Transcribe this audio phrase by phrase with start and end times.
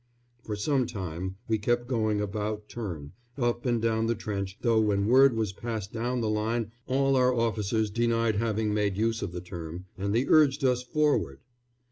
[0.43, 5.05] For some time we kept going "about turn," up and down the trench, though when
[5.05, 9.41] word was passed down the line all our officers denied having made use of the
[9.41, 11.41] term, and they urged us forward.